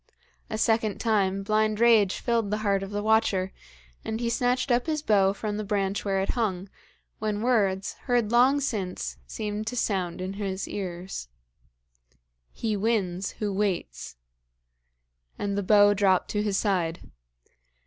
[0.49, 3.53] A second time blind rage filled the heart of the watcher,
[4.03, 6.69] and he snatched up his bow from the branch where it hung,
[7.19, 11.27] when words, heard long since, seemed to sound in his ears:
[12.51, 14.15] 'He wins who waits.'
[15.37, 17.11] And the bow dropped to his side.